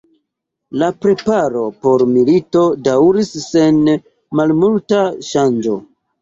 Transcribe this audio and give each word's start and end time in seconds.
La 0.83 0.87
preparo 1.05 1.61
por 1.85 2.03
milito 2.13 2.63
daŭris 2.87 3.29
sen 3.49 3.79
malmulta 4.41 5.05
ŝanĝo. 5.31 5.79